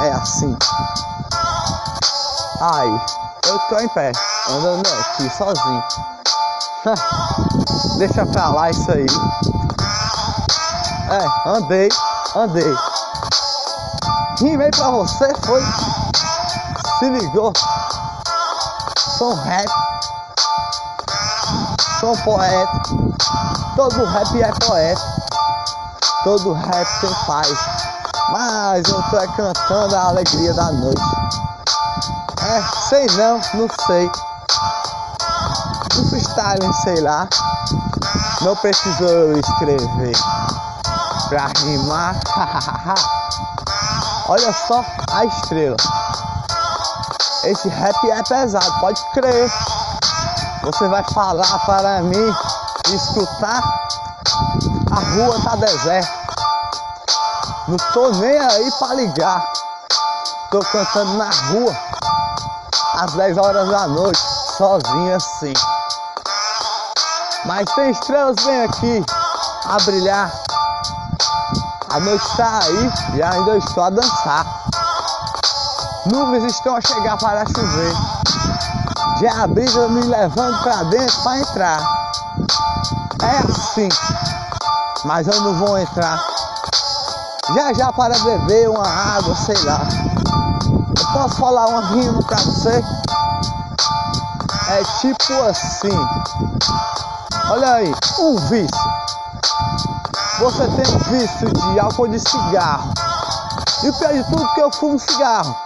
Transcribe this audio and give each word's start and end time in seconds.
É 0.00 0.12
assim. 0.12 0.56
Aí, 2.60 3.00
eu 3.46 3.58
tô 3.68 3.78
em 3.78 3.88
pé, 3.88 4.12
andando 4.48 4.86
aqui 4.86 5.30
sozinho. 5.30 5.82
Deixa 7.98 8.24
pra 8.26 8.48
lá 8.50 8.70
isso 8.70 8.90
aí. 8.92 9.06
É, 11.10 11.48
andei, 11.48 11.88
andei. 12.36 12.74
Rimei 14.40 14.70
pra 14.70 14.90
você, 14.90 15.32
foi? 15.44 15.62
Se 16.98 17.10
ligou? 17.10 17.52
Sou 19.18 19.34
rap. 19.34 19.68
Sou 21.98 22.16
poeta. 22.18 22.82
Todo 23.74 24.04
rap 24.04 24.42
é 24.42 24.52
poeta. 24.64 25.02
Todo 26.22 26.52
rap 26.52 27.00
tem 27.00 27.14
paz. 27.26 27.87
Mas 28.30 28.86
eu 28.88 29.02
tô 29.04 29.16
cantando 29.36 29.96
a 29.96 30.08
alegria 30.08 30.52
da 30.52 30.70
noite. 30.70 31.00
É, 32.42 32.62
sei 32.88 33.06
não, 33.16 33.40
não 33.54 33.68
sei. 33.86 34.10
No 35.96 36.10
freestyle, 36.10 36.74
sei 36.82 37.00
lá. 37.00 37.26
Não 38.42 38.54
precisou 38.56 39.32
escrever 39.32 40.12
pra 41.28 41.46
rimar. 41.58 42.16
Olha 44.28 44.52
só 44.52 44.84
a 45.10 45.24
estrela. 45.24 45.76
Esse 47.44 47.68
rap 47.70 48.10
é 48.10 48.22
pesado, 48.24 48.80
pode 48.80 49.02
crer. 49.12 49.50
Você 50.62 50.86
vai 50.88 51.02
falar 51.14 51.58
para 51.60 52.02
mim, 52.02 52.34
escutar. 52.88 53.62
A 54.90 55.00
rua 55.14 55.40
tá 55.42 55.56
deserta. 55.56 56.17
Não 57.68 57.76
tô 57.92 58.08
nem 58.12 58.38
aí 58.38 58.70
pra 58.78 58.94
ligar. 58.94 59.52
Tô 60.50 60.60
cantando 60.60 61.18
na 61.18 61.28
rua 61.28 61.76
às 62.94 63.12
10 63.12 63.36
horas 63.36 63.68
da 63.68 63.86
noite, 63.88 64.18
sozinho 64.56 65.14
assim. 65.14 65.52
Mas 67.44 67.70
tem 67.74 67.90
estrelas 67.90 68.36
bem 68.42 68.64
aqui 68.64 69.04
a 69.66 69.76
brilhar. 69.84 70.32
A 71.90 72.00
noite 72.00 72.24
está 72.24 72.58
aí 72.62 72.92
e 73.16 73.22
ainda 73.22 73.58
estou 73.58 73.84
a 73.84 73.90
dançar. 73.90 74.46
Nuvens 76.06 76.44
estão 76.44 76.74
a 76.74 76.80
chegar 76.80 77.18
para 77.18 77.44
chover. 77.44 77.92
Já 79.20 79.42
a 79.42 79.46
brisa 79.46 79.88
me 79.88 80.06
levando 80.06 80.58
para 80.62 80.84
dentro 80.84 81.22
para 81.22 81.38
entrar. 81.38 81.80
É 83.22 83.38
assim, 83.52 83.90
mas 85.04 85.28
eu 85.28 85.38
não 85.42 85.54
vou 85.58 85.76
entrar. 85.76 86.37
Já 87.54 87.72
já 87.72 87.90
para 87.92 88.18
beber 88.18 88.68
uma 88.68 88.86
água, 88.86 89.34
sei 89.34 89.56
lá. 89.64 89.80
Eu 90.98 91.12
posso 91.12 91.36
falar 91.36 91.66
uma 91.66 91.86
rima 91.86 92.22
pra 92.22 92.36
você? 92.36 92.84
É 94.68 94.82
tipo 95.00 95.32
assim. 95.44 95.88
Olha 97.50 97.72
aí, 97.72 97.94
um 98.18 98.36
vício. 98.36 98.68
Você 100.40 100.68
tem 100.68 100.94
um 100.94 100.98
vício 100.98 101.50
de 101.50 101.80
álcool 101.80 102.08
de 102.08 102.20
cigarro. 102.20 102.92
E 103.82 103.88
o 103.88 103.94
pior 103.94 104.12
de 104.12 104.24
tudo 104.24 104.54
que 104.54 104.60
eu 104.60 104.70
fumo 104.72 104.98
cigarro. 104.98 105.56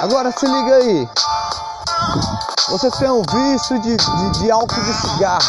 Agora 0.00 0.32
se 0.32 0.44
liga 0.44 0.74
aí. 0.74 1.08
Você 2.68 2.90
tem 2.90 3.10
um 3.10 3.22
vício 3.22 3.78
de, 3.78 3.96
de, 3.96 4.30
de 4.40 4.50
álcool 4.50 4.82
de 4.82 4.92
cigarro. 4.92 5.44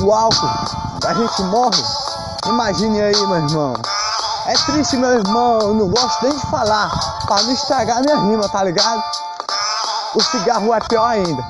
O 0.00 0.12
álcool, 0.14 0.48
a 1.06 1.12
gente 1.12 1.42
morre. 1.42 1.84
Imagine 2.46 3.02
aí, 3.02 3.26
meu 3.26 3.36
irmão. 3.36 3.74
É 4.46 4.52
triste, 4.52 4.98
meu 4.98 5.10
irmão, 5.10 5.58
eu 5.60 5.74
não 5.74 5.88
gosto 5.88 6.22
nem 6.22 6.36
de 6.36 6.46
falar, 6.50 6.90
para 7.26 7.42
não 7.44 7.52
estragar 7.52 8.02
minha 8.02 8.16
rima, 8.16 8.46
tá 8.50 8.62
ligado? 8.62 9.02
O 10.14 10.22
cigarro 10.22 10.74
é 10.74 10.80
pior 10.80 11.06
ainda. 11.06 11.42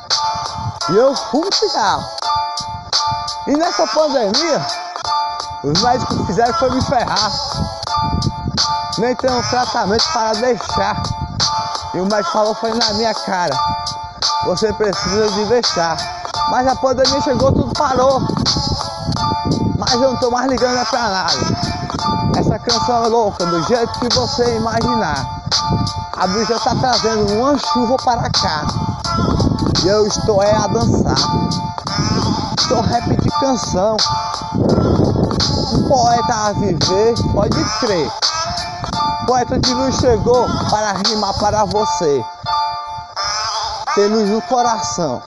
E 0.91 0.97
eu 0.97 1.13
fumo 1.17 1.53
cigarro. 1.53 2.05
E 3.49 3.57
nessa 3.57 3.85
pandemia, 3.89 4.65
os 5.65 5.83
médicos 5.83 6.27
fizeram 6.27 6.55
foi 6.55 6.71
me 6.71 6.81
ferrar. 6.83 7.33
Nem 8.99 9.17
tem 9.17 9.31
um 9.31 9.43
tratamento 9.51 10.05
para 10.13 10.33
deixar. 10.35 11.03
E 11.95 12.01
o 12.01 12.07
médico 12.07 12.31
falou 12.31 12.55
foi 12.55 12.73
na 12.75 12.93
minha 12.93 13.13
cara. 13.13 13.59
Você 14.45 14.73
precisa 14.73 15.29
de 15.33 15.45
deixar. 15.47 15.97
Mas 16.49 16.69
a 16.69 16.77
pandemia 16.77 17.21
chegou, 17.23 17.51
tudo 17.51 17.73
parou. 17.73 18.21
Mas 19.79 19.93
eu 19.95 20.13
não 20.13 20.17
tô 20.21 20.31
mais 20.31 20.49
ligando 20.49 20.79
é 20.79 20.85
pra 20.85 21.09
nada. 21.09 21.74
Essa 22.55 22.65
canção 22.67 23.05
é 23.05 23.09
louca, 23.09 23.47
do 23.47 23.63
jeito 23.65 23.99
que 23.99 24.15
você 24.15 24.57
imaginar. 24.57 25.27
A 26.17 26.25
brisa 26.29 26.57
tá 26.61 26.73
trazendo 26.77 27.33
uma 27.33 27.59
chuva 27.59 27.97
para 27.97 28.31
cá. 28.31 28.65
E 29.83 29.89
eu 29.89 30.07
estou 30.07 30.41
é 30.41 30.55
a 30.55 30.69
dançar. 30.69 31.17
Estou 32.57 32.81
rap 32.81 33.09
de 33.09 33.29
canção. 33.41 33.97
Um 35.73 35.89
poeta 35.89 36.33
a 36.33 36.53
viver, 36.53 37.15
pode 37.33 37.65
crer. 37.81 38.09
Poeta 39.27 39.59
de 39.59 39.75
luz 39.75 39.97
chegou 39.97 40.47
para 40.71 40.93
rimar 41.09 41.35
para 41.41 41.65
você. 41.65 42.25
Ter 43.97 44.07
luz 44.07 44.31
no 44.31 44.41
coração. 44.43 45.21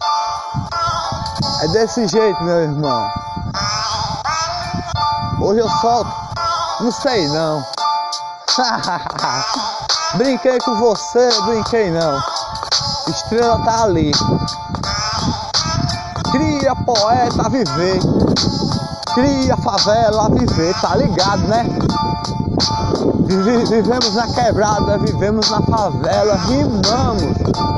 É 1.61 1.67
desse 1.67 2.07
jeito, 2.07 2.41
meu 2.41 2.63
irmão. 2.63 3.11
Hoje 5.41 5.59
eu 5.59 5.69
solto 5.81 6.26
não 6.79 6.91
sei 6.91 7.27
não. 7.29 7.65
brinquei 10.15 10.59
com 10.59 10.75
você, 10.75 11.29
brinquei 11.41 11.89
não. 11.89 12.21
Estrela 13.07 13.59
tá 13.63 13.83
ali. 13.83 14.11
Cria 16.31 16.75
poeta 16.75 17.49
viver. 17.49 17.99
Cria 19.13 19.57
favela 19.57 20.29
viver, 20.29 20.79
tá 20.79 20.95
ligado, 20.95 21.41
né? 21.47 21.65
Vivemos 23.69 24.13
na 24.13 24.27
quebrada, 24.27 24.99
vivemos 24.99 25.49
na 25.49 25.61
favela, 25.61 26.35
rimamos 26.45 27.23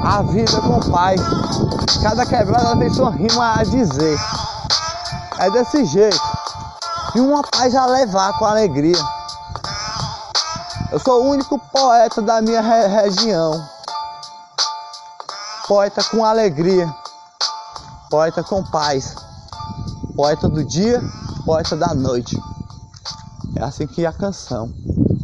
a 0.04 0.22
vida 0.24 0.60
com 0.62 0.80
paz. 0.92 1.22
Cada 2.04 2.26
quebrada 2.26 2.76
tem 2.76 2.90
sua 2.94 3.12
rima 3.12 3.60
a 3.60 3.64
dizer. 3.64 4.20
É 5.40 5.50
desse 5.52 5.86
jeito 5.86 6.39
e 7.16 7.20
uma 7.20 7.42
paz 7.44 7.76
a 7.76 7.86
levar 7.86 8.38
com 8.38 8.46
alegria. 8.46 8.98
Eu 10.92 11.00
sou 11.00 11.24
o 11.24 11.30
único 11.30 11.58
poeta 11.58 12.22
da 12.22 12.42
minha 12.42 12.62
re 12.62 12.88
região. 12.88 13.64
Poeta 15.68 16.04
com 16.04 16.26
alegria, 16.26 16.92
poeta 18.10 18.44
com 18.44 18.64
paz, 18.64 19.14
poeta 20.16 20.50
do 20.50 20.64
dia, 20.66 21.00
poeta 21.46 21.76
da 21.76 21.94
noite. 21.94 22.36
É 23.56 23.64
assim 23.64 23.86
que 23.86 24.06
a 24.06 24.12
canção 24.12 24.74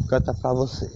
canta 0.08 0.32
pra 0.34 0.52
você. 0.52 0.88